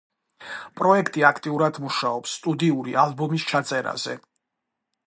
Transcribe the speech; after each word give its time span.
პროექტი 0.79 1.25
აქტიურად 1.29 1.77
მუშაობს 1.85 2.35
სტუდიური 2.39 2.99
ალბომის 3.05 3.47
ჩაწერაზე. 3.53 4.19